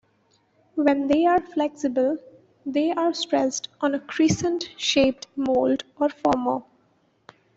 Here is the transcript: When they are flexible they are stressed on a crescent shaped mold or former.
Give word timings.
When 0.73 1.05
they 1.05 1.27
are 1.27 1.39
flexible 1.41 2.17
they 2.65 2.91
are 2.91 3.13
stressed 3.13 3.69
on 3.81 3.93
a 3.93 3.99
crescent 3.99 4.71
shaped 4.75 5.27
mold 5.37 5.83
or 5.99 6.09
former. 6.09 6.63